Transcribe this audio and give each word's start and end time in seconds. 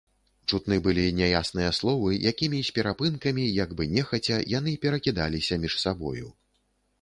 Чутны 0.51 0.77
былі 0.85 1.03
няясныя 1.17 1.73
словы, 1.79 2.09
якімі 2.31 2.61
з 2.69 2.73
перапынкамі, 2.77 3.45
як 3.59 3.77
бы 3.83 3.87
нехаця, 3.93 4.41
яны 4.57 4.75
перакідаліся 4.87 5.61
між 5.67 5.77
сабою. 5.85 6.27